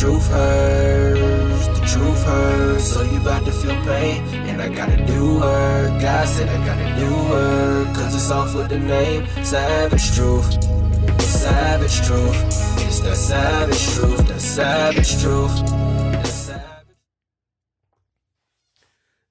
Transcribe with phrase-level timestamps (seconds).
[0.00, 2.84] truth hurts, the truth hurts.
[2.84, 6.00] So you about to feel pain, and I gotta do work.
[6.00, 10.64] God said I gotta do work, cause it's off with the name Savage Truth.
[11.20, 12.36] Savage Truth.
[12.86, 15.80] It's the savage truth, the savage truth.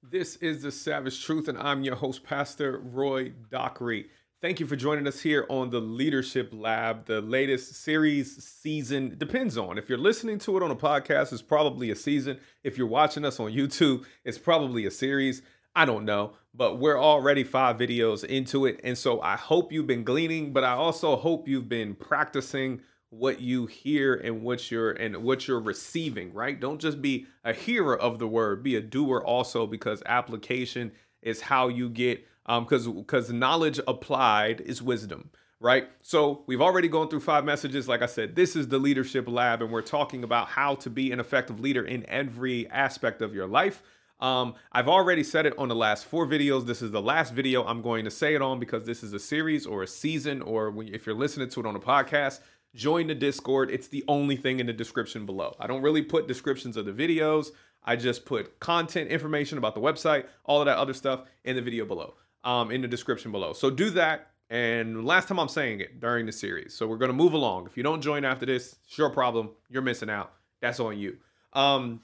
[0.02, 4.08] This is the Savage Truth, and I'm your host, Pastor Roy Dockery.
[4.42, 9.14] Thank you for joining us here on the Leadership Lab, the latest series season.
[9.18, 12.38] Depends on if you're listening to it on a podcast, it's probably a season.
[12.64, 15.42] If you're watching us on YouTube, it's probably a series.
[15.76, 18.80] I don't know, but we're already five videos into it.
[18.82, 23.42] And so I hope you've been gleaning, but I also hope you've been practicing what
[23.42, 26.58] you hear and what you're and what you're receiving, right?
[26.58, 31.42] Don't just be a hearer of the word, be a doer also because application is
[31.42, 37.08] how you get um because because knowledge applied is wisdom right so we've already gone
[37.08, 40.48] through five messages like i said this is the leadership lab and we're talking about
[40.48, 43.82] how to be an effective leader in every aspect of your life
[44.20, 46.66] um, I've already said it on the last four videos.
[46.66, 49.18] This is the last video I'm going to say it on because this is a
[49.18, 52.40] series or a season, or when, if you're listening to it on a podcast,
[52.74, 53.70] join the Discord.
[53.70, 55.56] It's the only thing in the description below.
[55.58, 57.48] I don't really put descriptions of the videos.
[57.82, 61.62] I just put content information about the website, all of that other stuff in the
[61.62, 63.52] video below, um, in the description below.
[63.52, 64.28] So do that.
[64.48, 66.74] And last time I'm saying it during the series.
[66.74, 67.66] So we're going to move along.
[67.66, 69.50] If you don't join after this, sure problem.
[69.68, 70.32] You're missing out.
[70.60, 71.18] That's on you.
[71.52, 72.00] Um,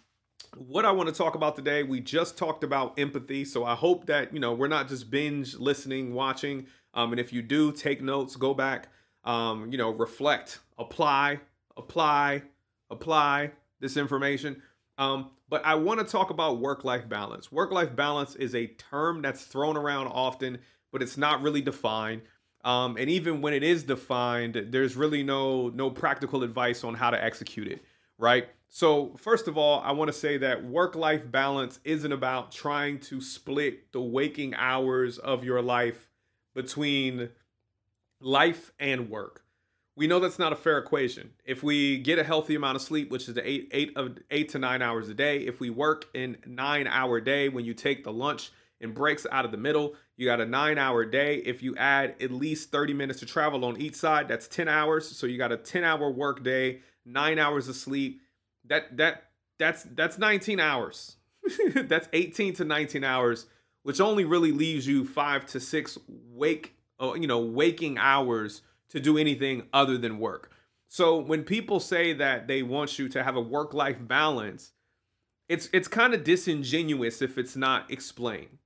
[0.56, 3.44] what I want to talk about today, we just talked about empathy.
[3.44, 6.66] So I hope that, you know, we're not just binge listening, watching.
[6.94, 8.88] Um, and if you do take notes, go back,
[9.24, 11.40] um, you know, reflect, apply,
[11.76, 12.42] apply,
[12.90, 14.62] apply this information.
[14.98, 17.52] Um, but I want to talk about work life balance.
[17.52, 20.58] Work life balance is a term that's thrown around often,
[20.92, 22.22] but it's not really defined.
[22.64, 27.10] Um, and even when it is defined, there's really no no practical advice on how
[27.10, 27.84] to execute it,
[28.18, 28.48] right?
[28.68, 32.98] So first of all, I want to say that work life balance isn't about trying
[33.00, 36.08] to split the waking hours of your life
[36.54, 37.28] between
[38.20, 39.45] life and work
[39.96, 41.30] we know that's not a fair equation.
[41.44, 44.50] If we get a healthy amount of sleep, which is the eight eight of eight
[44.50, 48.04] to nine hours a day, if we work in nine hour day, when you take
[48.04, 51.36] the lunch and breaks out of the middle, you got a nine hour day.
[51.36, 55.08] If you add at least 30 minutes to travel on each side, that's 10 hours.
[55.08, 58.20] So you got a 10 hour work day, nine hours of sleep.
[58.66, 61.16] That that that's that's 19 hours.
[61.74, 63.46] that's 18 to 19 hours,
[63.82, 68.60] which only really leaves you five to six wake, uh, you know, waking hours
[68.90, 70.50] to do anything other than work.
[70.88, 74.72] So when people say that they want you to have a work-life balance,
[75.48, 78.58] it's it's kind of disingenuous if it's not explained.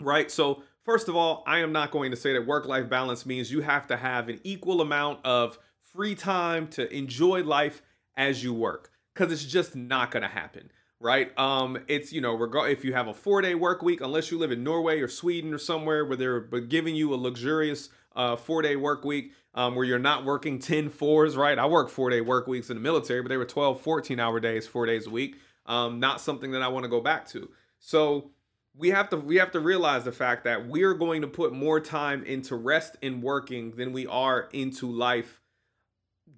[0.00, 0.30] Right?
[0.30, 3.62] So first of all, I am not going to say that work-life balance means you
[3.62, 7.82] have to have an equal amount of free time to enjoy life
[8.16, 11.36] as you work cuz it's just not going to happen right?
[11.38, 14.38] Um, it's you know, regard if you have a four day work week, unless you
[14.38, 18.62] live in Norway or Sweden or somewhere where they're giving you a luxurious uh, four
[18.62, 21.58] day work week, um, where you're not working 10 fours, right?
[21.58, 24.38] I work four day work weeks in the military, but they were 12, 14 hour
[24.38, 25.36] days, four days a week.
[25.64, 27.50] Um, not something that I want to go back to.
[27.80, 28.30] So
[28.76, 31.80] we have to we have to realize the fact that we're going to put more
[31.80, 35.40] time into rest and working than we are into life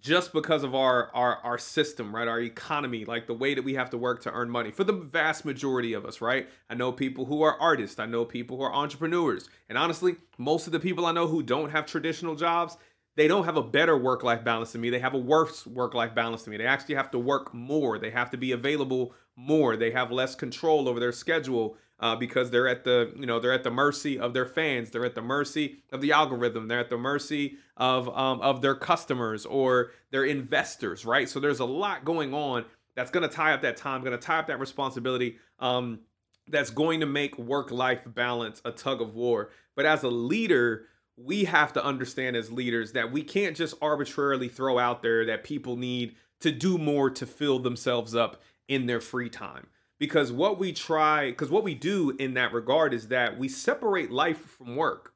[0.01, 3.75] just because of our our our system right our economy like the way that we
[3.75, 6.93] have to work to earn money for the vast majority of us right i know
[6.93, 10.79] people who are artists i know people who are entrepreneurs and honestly most of the
[10.79, 12.77] people i know who don't have traditional jobs
[13.19, 14.91] they don't have a better work life balance than me.
[14.91, 16.57] They have a worse work life balance than me.
[16.57, 17.99] They actually have to work more.
[17.99, 19.77] They have to be available more.
[19.77, 23.53] They have less control over their schedule uh, because they're at the you know they're
[23.53, 24.91] at the mercy of their fans.
[24.91, 26.69] They're at the mercy of the algorithm.
[26.69, 31.29] They're at the mercy of um, of their customers or their investors right?
[31.29, 34.25] So there's a lot going on that's going to tie up that time going to
[34.25, 35.99] tie up that responsibility um,
[36.47, 39.51] that's going to make work life balance a tug of war.
[39.75, 40.85] But as a leader
[41.23, 45.45] we have to understand as leaders that we can't just arbitrarily throw out there that
[45.45, 49.67] people need to do more to fill themselves up in their free time.
[49.99, 54.13] Because what we try because what we do in that regard is that we separate
[54.13, 55.13] life from work.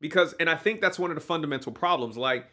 [0.00, 2.48] Because and i think that's one of the fundamental problems like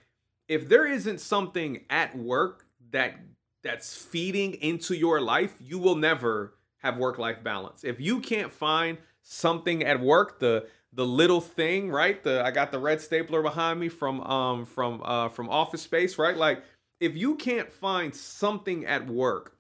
[0.48, 3.16] if there isn't something at work that
[3.64, 7.84] that's feeding into your life you will never have work life balance.
[7.84, 12.72] If you can't find something at work the the little thing right the i got
[12.72, 16.64] the red stapler behind me from um from uh from office space right like
[17.00, 19.58] if you can't find something at work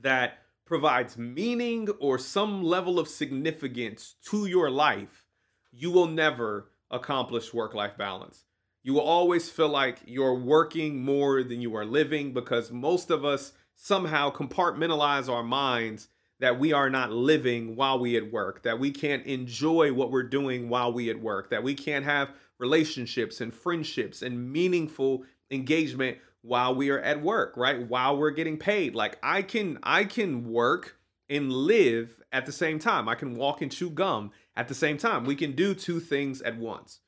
[0.00, 5.24] that provides meaning or some level of significance to your life,
[5.72, 8.44] you will never accomplish work life balance.
[8.82, 13.24] You will always feel like you're working more than you are living because most of
[13.24, 16.08] us somehow compartmentalize our minds
[16.40, 20.22] that we are not living while we at work, that we can't enjoy what we're
[20.22, 26.18] doing while we at work, that we can't have relationships and friendships and meaningful engagement
[26.42, 27.88] while we are at work, right?
[27.88, 28.94] While we're getting paid.
[28.94, 30.98] Like I can I can work
[31.28, 33.08] and live at the same time.
[33.08, 35.24] I can walk and chew gum at the same time.
[35.24, 37.00] We can do two things at once.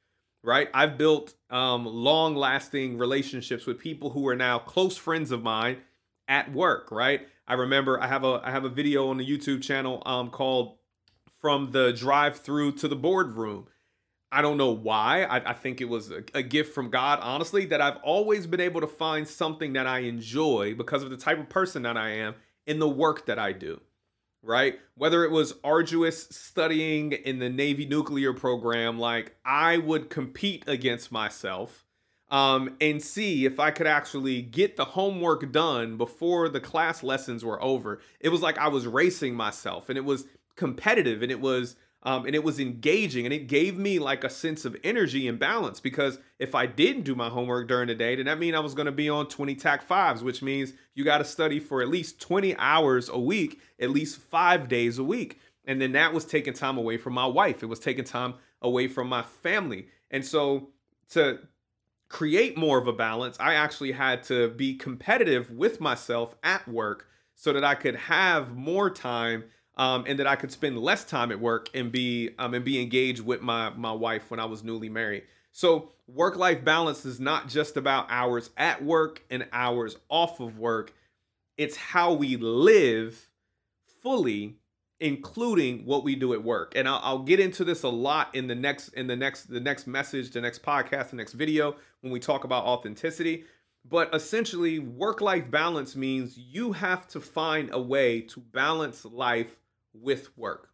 [0.42, 0.68] Right?
[0.72, 5.78] I've built um, long lasting relationships with people who are now close friends of mine
[6.28, 7.26] at work, right?
[7.48, 10.76] I remember I have a I have a video on the YouTube channel um called
[11.40, 13.66] From the Drive Through to the Boardroom.
[14.32, 15.22] I don't know why.
[15.22, 18.60] I, I think it was a, a, gift from God, honestly, that I've always been
[18.60, 22.10] able to find something that I enjoy because of the type of person that I
[22.10, 22.34] am
[22.66, 23.80] in the work that I do,
[24.42, 24.80] right?
[24.96, 31.12] Whether it was arduous studying in the Navy nuclear program, like I would compete against
[31.12, 31.85] myself
[32.30, 37.44] um, and see if I could actually get the homework done before the class lessons
[37.44, 38.00] were over.
[38.20, 40.26] It was like I was racing myself and it was
[40.56, 44.30] competitive and it was um, and it was engaging and it gave me like a
[44.30, 48.14] sense of energy and balance because if I didn't do my homework during the day,
[48.14, 51.04] then that means I was going to be on 20 TAC fives, which means you
[51.04, 55.04] got to study for at least 20 hours a week, at least five days a
[55.04, 55.40] week.
[55.64, 57.64] And then that was taking time away from my wife.
[57.64, 59.88] It was taking time away from my family.
[60.10, 60.68] And so
[61.10, 61.40] to
[62.08, 67.08] create more of a balance, I actually had to be competitive with myself at work
[67.34, 69.44] so that I could have more time
[69.76, 72.80] um, and that I could spend less time at work and be um, and be
[72.80, 75.24] engaged with my my wife when I was newly married.
[75.52, 80.58] So work life balance is not just about hours at work and hours off of
[80.58, 80.94] work.
[81.58, 83.30] It's how we live
[84.02, 84.58] fully
[85.00, 86.72] including what we do at work.
[86.74, 89.60] And I'll, I'll, get into this a lot in the next in the next the
[89.60, 93.44] next message the next podcast the next video when we talk about authenticity.
[93.88, 99.56] But essentially work life balance means you have to find a way to balance life
[99.92, 100.70] with work.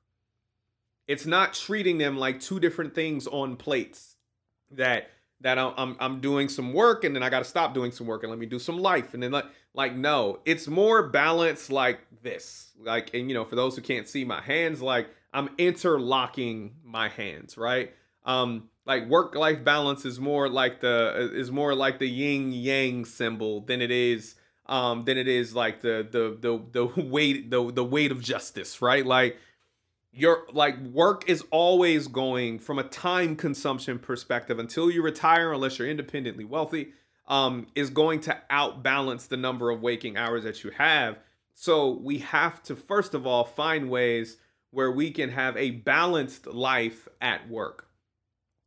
[1.06, 4.16] It's not treating them like two different things on plates
[4.70, 5.10] that
[5.42, 8.22] that I'm, I'm doing some work and then I got to stop doing some work
[8.22, 9.14] and let me do some life.
[9.14, 12.72] And then like like no it's more balanced like this.
[12.80, 17.08] Like and you know for those who can't see my hands like I'm interlocking my
[17.08, 17.92] hands right?
[18.24, 23.04] Um like work life balance is more like the is more like the yin yang
[23.04, 24.34] symbol than it is
[24.66, 28.80] um than it is like the the the the weight the the weight of justice
[28.80, 29.04] right?
[29.04, 29.38] Like
[30.12, 35.78] your like work is always going from a time consumption perspective until you retire unless
[35.78, 36.92] you're independently wealthy
[37.28, 41.18] um is going to outbalance the number of waking hours that you have.
[41.54, 44.36] So we have to first of all find ways
[44.70, 47.88] where we can have a balanced life at work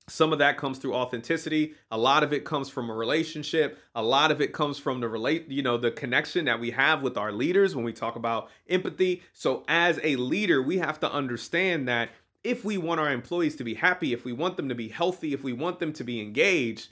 [0.07, 1.74] some of that comes through authenticity.
[1.90, 3.80] A lot of it comes from a relationship.
[3.96, 7.02] A lot of it comes from the relate you know the connection that we have
[7.02, 9.24] with our leaders when we talk about empathy.
[9.34, 12.10] So as a leader we have to understand that
[12.44, 15.34] if we want our employees to be happy if we want them to be healthy
[15.34, 16.90] if we want them to be engaged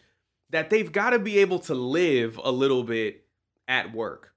[0.50, 3.24] that they've got to be able to live a little bit
[3.68, 4.34] at work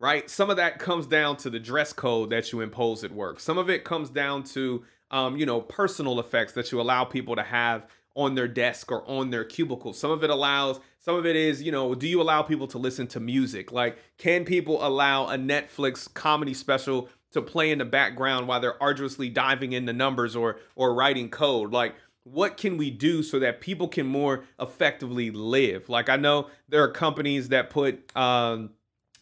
[0.00, 0.30] right?
[0.30, 3.38] Some of that comes down to the dress code that you impose at work.
[3.38, 7.36] Some of it comes down to um, you know personal effects that you allow people
[7.36, 9.92] to have on their desk or on their cubicle.
[9.92, 12.78] Some of it allows, some of it is, you know, do you allow people to
[12.78, 13.72] listen to music?
[13.72, 18.82] Like, can people allow a Netflix comedy special to play in the background while they're
[18.82, 21.72] arduously diving into numbers or or writing code?
[21.72, 25.88] Like, what can we do so that people can more effectively live?
[25.88, 28.70] Like, I know there are companies that put, um,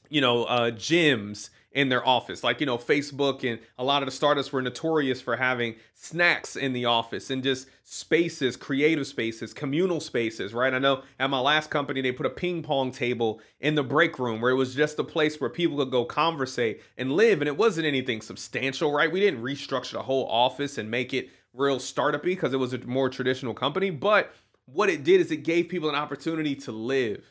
[0.09, 2.43] you know, uh, gyms in their office.
[2.43, 6.57] Like, you know, Facebook and a lot of the startups were notorious for having snacks
[6.57, 10.73] in the office and just spaces, creative spaces, communal spaces, right?
[10.73, 14.19] I know at my last company, they put a ping pong table in the break
[14.19, 17.41] room where it was just a place where people could go conversate and live.
[17.41, 19.13] And it wasn't anything substantial, right?
[19.13, 22.79] We didn't restructure the whole office and make it real startupy because it was a
[22.79, 23.91] more traditional company.
[23.91, 24.33] But
[24.65, 27.25] what it did is it gave people an opportunity to live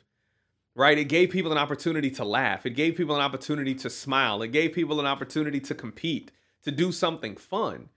[0.77, 0.99] right?
[0.99, 2.67] It gave people an opportunity to laugh.
[2.67, 4.43] It gave people an opportunity to smile.
[4.43, 6.31] It gave people an opportunity to compete,
[6.63, 7.89] to do something fun,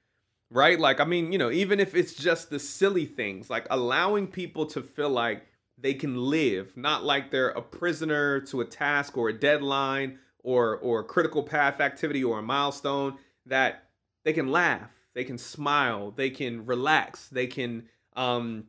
[0.51, 0.81] right?
[0.81, 4.65] Like, I mean, you know, even if it's just the silly things, like allowing people
[4.67, 5.47] to feel like
[5.77, 10.79] they can live, not like they're a prisoner to a task or a deadline or
[10.79, 13.91] or a critical path activity or a milestone that
[14.25, 18.65] they can laugh, they can smile, they can relax, they can um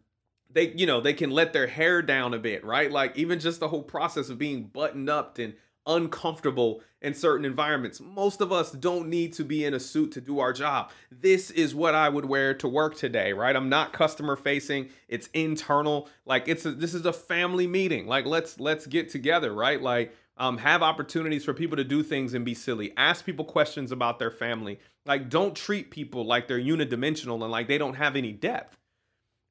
[0.53, 2.91] they you know they can let their hair down a bit right?
[2.91, 5.53] Like even just the whole process of being buttoned up and
[5.88, 8.00] uncomfortable in certain environments.
[8.00, 10.91] Most of us don't need to be in a suit to do our job.
[11.12, 13.55] This is what i would wear to work today right?
[13.55, 16.08] I'm not customer facing it's internal.
[16.25, 18.08] Like it's a, this is a family meeting.
[18.08, 19.81] Like let's let's get together right?
[19.81, 22.93] Like Um, have opportunities for people to do things and be silly.
[22.98, 24.79] Ask people questions about their family.
[25.05, 28.75] Like, don't treat people like they're unidimensional and like they don't have any depth,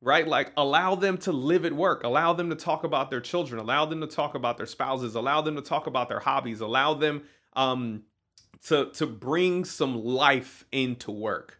[0.02, 0.26] right?
[0.26, 2.04] Like, allow them to live at work.
[2.04, 3.60] Allow them to talk about their children.
[3.60, 5.14] Allow them to talk about their spouses.
[5.14, 6.60] Allow them to talk about their hobbies.
[6.60, 7.22] Allow them
[7.54, 8.04] um,
[8.66, 11.58] to to bring some life into work.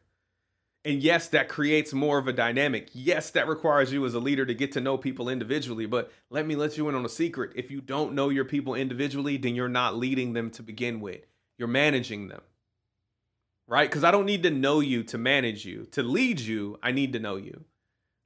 [0.83, 2.89] And yes, that creates more of a dynamic.
[2.95, 5.85] Yes, that requires you as a leader to get to know people individually.
[5.85, 7.53] But let me let you in on a secret.
[7.55, 11.27] If you don't know your people individually, then you're not leading them to begin with.
[11.59, 12.41] You're managing them.
[13.69, 13.91] Right?
[13.91, 15.87] Because I don't need to know you to manage you.
[15.93, 17.65] To lead you, I need to know you.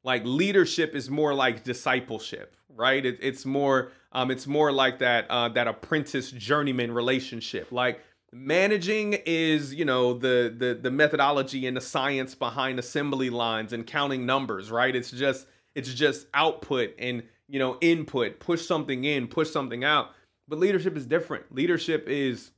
[0.05, 3.05] Like leadership is more like discipleship, right?
[3.05, 7.73] It, it's more, um, it's more like that uh, that apprentice journeyman relationship.
[7.73, 13.73] Like managing is you know the the the methodology and the science behind assembly lines
[13.73, 14.95] and counting numbers right?
[14.95, 18.41] It's just it's just output and you know input.
[18.41, 20.11] Push something in push something out.
[20.47, 21.55] But leadership is different.
[21.55, 22.51] Leadership is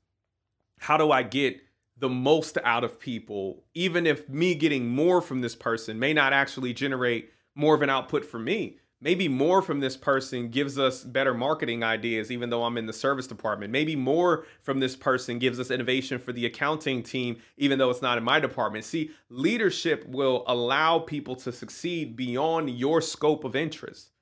[0.79, 1.61] how do i get
[1.99, 3.63] the most out of people?
[3.75, 7.91] Even if me getting more from this person may not actually generate more of an
[7.91, 8.79] output for me.
[9.01, 12.93] Maybe more from this person gives us better marketing ideas even though i'm in the
[12.93, 13.73] service department.
[13.73, 18.03] Maybe more from this person gives us innovation for the accounting team even though it's
[18.03, 18.85] not in my department.
[18.85, 24.13] See leadership will allow people to succeed beyond your scope of interest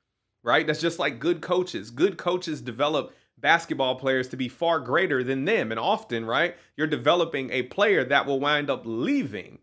[0.44, 0.66] right?
[0.66, 1.90] That's just like good coaches.
[1.90, 5.72] Good coaches develop basketball players to be far greater than them.
[5.72, 9.58] And often right you're developing a player that will wind up leaving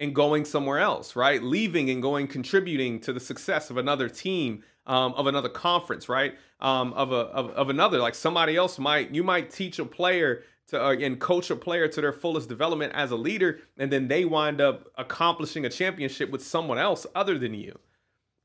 [0.00, 1.42] and going somewhere else, right?
[1.42, 6.36] Leaving and going contributing to the success of another team, um, of another conference, right?
[6.60, 10.42] Um, of a of, of another like somebody else might you might teach a player
[10.68, 14.08] to uh, and coach a player to their fullest development as a leader, and then
[14.08, 17.78] they wind up accomplishing a championship with someone else other than you.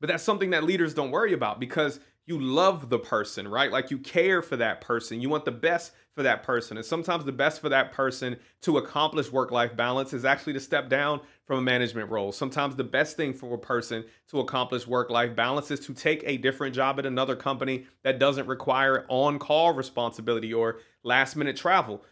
[0.00, 3.70] But that's something that leaders don't worry about because you love the person, right?
[3.70, 5.20] Like you care for that person.
[5.20, 6.78] You want the best for that person.
[6.78, 10.60] And sometimes the best for that person to accomplish work life balance is actually to
[10.60, 12.32] step down from a management role.
[12.32, 16.22] Sometimes the best thing for a person to accomplish work life balance is to take
[16.24, 21.56] a different job at another company that doesn't require on call responsibility or last minute
[21.56, 22.02] travel.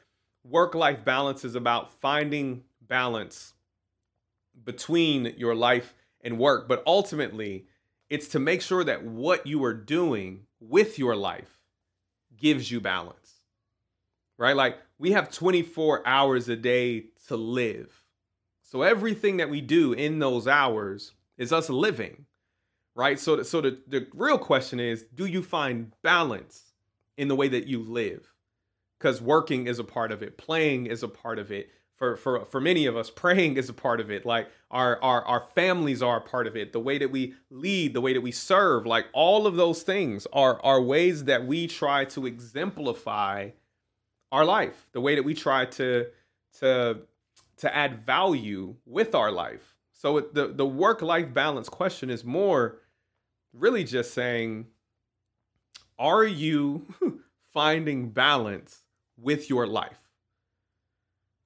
[0.44, 3.54] Work life balance is about finding balance
[4.64, 7.66] between your life and work, but ultimately,
[8.12, 11.62] it's to make sure that what you are doing with your life
[12.36, 13.40] gives you balance.
[14.36, 14.54] Right?
[14.54, 18.04] Like we have 24 hours a day to live.
[18.60, 22.26] So everything that we do in those hours is us living.
[22.94, 23.18] Right?
[23.18, 26.74] So so the, the real question is, do you find balance
[27.16, 28.30] in the way that you live?
[29.00, 31.70] Cuz working is a part of it, playing is a part of it,
[32.02, 34.26] for for for many of us praying is a part of it.
[34.26, 36.72] Like our our our families are a part of it.
[36.72, 40.26] The way that we lead the way that we serve like all of those things
[40.32, 43.50] are are ways that we try to exemplify
[44.32, 44.88] our life.
[44.90, 46.08] The way that we try to
[46.58, 47.02] to
[47.58, 49.76] to add value with our life.
[49.92, 52.80] So the the work life balance question is more
[53.52, 54.66] really just saying
[56.00, 56.84] are you
[57.52, 58.82] finding balance
[59.16, 60.01] with your life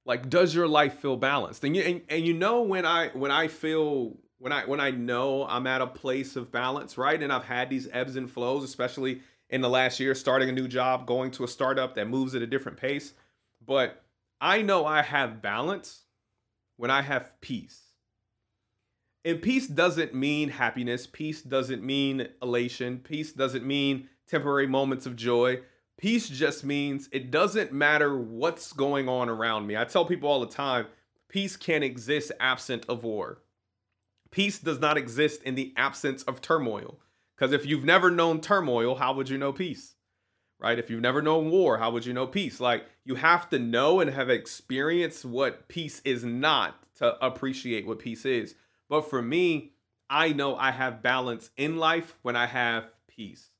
[0.06, 1.64] like does your life feel balanced?
[1.64, 4.90] And you and, and you know when i when i feel when i when i
[4.90, 7.22] know i'm at a place of balance right?
[7.22, 9.20] And i've had these ebbs and flows especially
[9.50, 12.40] in the last year starting a new job going to a startup that moves at
[12.40, 13.12] a different pace.
[13.66, 14.02] But
[14.40, 16.04] i know i have balance
[16.76, 17.82] when i have peace.
[19.24, 21.04] And peace doesn't mean happiness.
[21.04, 23.00] Peace doesn't mean elation.
[23.00, 25.62] Peace doesn't mean temporary moments of joy
[25.98, 29.76] Peace just means it doesn't matter what's going on around me.
[29.76, 30.86] I tell people all the time
[31.28, 33.42] peace can't exist absent of war.
[34.30, 37.00] Peace does not exist in the absence of turmoil.
[37.34, 39.94] Because if you've never known turmoil, how would you know peace?
[40.58, 40.78] Right?
[40.78, 42.60] If you've never known war, how would you know peace?
[42.60, 47.98] Like, you have to know and have experienced what peace is not to appreciate what
[47.98, 48.54] peace is.
[48.88, 49.72] But for me,
[50.08, 53.50] I know I have balance in life when I have peace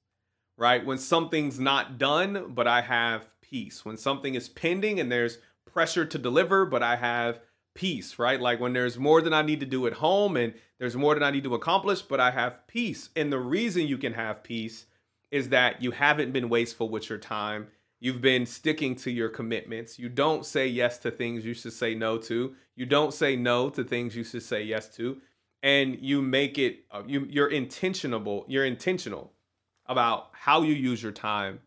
[0.57, 0.85] right?
[0.85, 3.85] When something's not done, but I have peace.
[3.85, 7.41] When something is pending and there's pressure to deliver, but I have
[7.75, 8.41] peace, right?
[8.41, 11.23] Like when there's more than I need to do at home and there's more than
[11.23, 13.11] I need to accomplish, but I have peace.
[13.15, 14.87] And the reason you can have peace
[15.31, 17.69] is that you haven't been wasteful with your time.
[18.01, 19.99] You've been sticking to your commitments.
[19.99, 22.55] You don't say yes to things you should say no to.
[22.75, 25.19] You don't say no to things you should say yes to.
[25.63, 28.45] And you make it uh, you you're intentional.
[28.49, 29.33] You're intentional
[29.88, 31.61] about how you use your time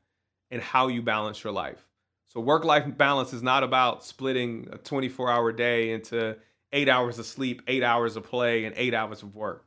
[0.51, 1.85] and how you balance your life.
[2.27, 6.37] So, work life balance is not about splitting a 24 hour day into
[6.71, 9.65] eight hours of sleep, eight hours of play, and eight hours of work.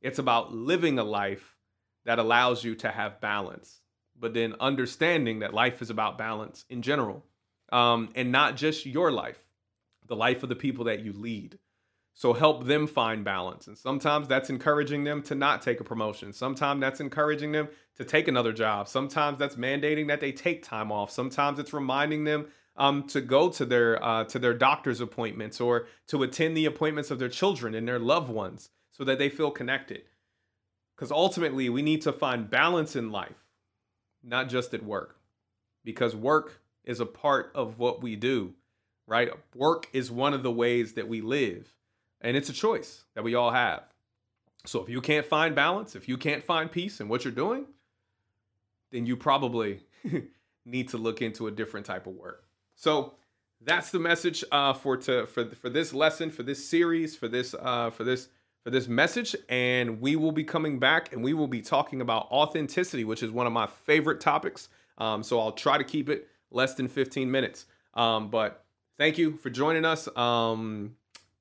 [0.00, 1.56] It's about living a life
[2.04, 3.80] that allows you to have balance
[4.20, 7.24] but then understanding that life is about balance in general,
[7.72, 9.42] um, and not just your life,
[10.06, 11.58] the life of the people that you lead.
[12.14, 13.66] So help them find balance.
[13.66, 16.32] And sometimes that's encouraging them to not take a promotion.
[16.32, 18.88] Sometimes that's encouraging them to take another job.
[18.88, 21.10] Sometimes that's mandating that they take time off.
[21.10, 25.86] Sometimes it's reminding them um, to go to their uh, to their doctor's appointments or
[26.08, 29.50] to attend the appointments of their children and their loved ones so that they feel
[29.50, 30.02] connected.
[30.96, 33.46] Because ultimately, we need to find balance in life,
[34.22, 35.18] not just at work,
[35.84, 38.54] because work is a part of what we do,
[39.06, 39.30] right?
[39.54, 41.74] Work is one of the ways that we live,
[42.20, 43.84] and it's a choice that we all have.
[44.66, 47.66] So if you can't find balance, if you can't find peace in what you're doing,
[48.92, 49.80] then you probably
[50.64, 52.44] need to look into a different type of work.
[52.76, 53.14] So
[53.62, 57.54] that's the message uh, for to for for this lesson, for this series, for this
[57.58, 58.28] uh, for this
[58.64, 59.34] for this message.
[59.48, 63.30] And we will be coming back and we will be talking about authenticity, which is
[63.30, 64.68] one of my favorite topics.
[64.98, 67.66] Um, so I'll try to keep it less than 15 minutes.
[67.94, 68.64] Um, but
[68.98, 70.14] thank you for joining us.
[70.16, 70.96] Um,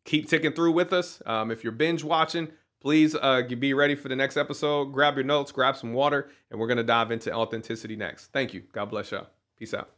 [0.06, 1.22] keep ticking through with us.
[1.26, 2.50] Um, if you're binge watching,
[2.82, 4.86] please uh, be ready for the next episode.
[4.94, 8.28] Grab your notes, grab some water, and we're going to dive into authenticity next.
[8.28, 8.64] Thank you.
[8.72, 9.28] God bless y'all.
[9.58, 9.90] Peace out.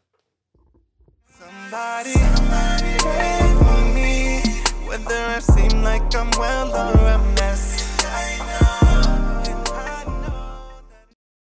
[1.27, 2.91] Somebody, somebody